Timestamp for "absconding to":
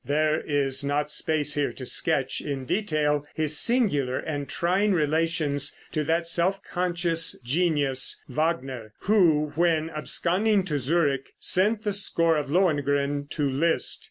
9.91-10.79